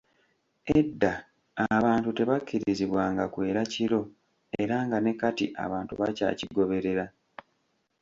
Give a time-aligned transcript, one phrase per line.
[0.77, 1.13] Edda
[1.77, 4.01] abantu tebakkirizibwanga kwera kiro
[4.61, 7.05] era nga ne kati abantu bakyakigoberera.